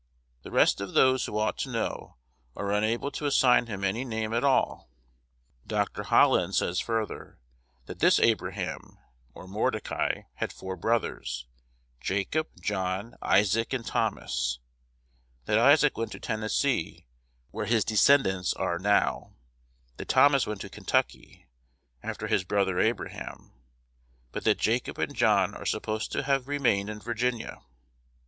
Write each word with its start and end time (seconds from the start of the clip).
The 0.41 0.49
rest 0.49 0.81
of 0.81 0.93
those 0.95 1.27
who 1.27 1.37
ought 1.37 1.59
to 1.59 1.69
know 1.69 2.17
are 2.55 2.71
unable 2.71 3.11
to 3.11 3.27
assign 3.27 3.67
him 3.67 3.83
any 3.83 4.03
name 4.03 4.33
at 4.33 4.43
all. 4.43 4.89
Dr. 5.67 6.01
Holland 6.01 6.55
says 6.55 6.79
further, 6.79 7.37
that 7.85 7.99
this 7.99 8.19
Abraham 8.19 8.97
(or 9.35 9.45
Mordecai) 9.47 10.23
had 10.33 10.51
four 10.51 10.75
brothers, 10.75 11.45
Jacob, 11.99 12.47
John, 12.59 13.13
Isaac, 13.21 13.73
and 13.73 13.85
Thomas; 13.85 14.57
that 15.45 15.59
Isaac 15.59 15.95
went 15.95 16.13
to 16.13 16.19
Tennessee, 16.19 17.05
where 17.51 17.67
his 17.67 17.85
descendants 17.85 18.55
are 18.55 18.79
now; 18.79 19.35
that 19.97 20.07
Thomas 20.09 20.47
went 20.47 20.61
to 20.61 20.69
Kentucky 20.69 21.45
after 22.01 22.25
his 22.25 22.43
brother 22.43 22.79
Abraham; 22.79 23.53
but 24.31 24.45
that 24.45 24.57
Jacob 24.57 24.97
and 24.97 25.15
John 25.15 25.53
"are 25.53 25.63
supposed 25.63 26.11
to 26.13 26.23
have" 26.23 26.47
remained 26.47 26.89
in 26.89 26.99
Virginia. 26.99 27.61